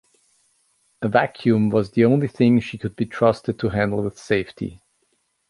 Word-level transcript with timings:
A 1.03 1.07
vacuum 1.07 1.69
was 1.69 1.91
the 1.91 2.05
only 2.05 2.27
thing 2.27 2.59
she 2.59 2.79
could 2.79 2.95
be 2.95 3.05
trusted 3.05 3.59
to 3.59 3.69
handle 3.69 4.01
with 4.01 4.17
safety. 4.17 4.81